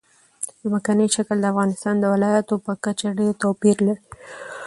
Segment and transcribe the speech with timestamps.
[0.61, 4.03] ځمکنی شکل د افغانستان د ولایاتو په کچه ډېر توپیر لري.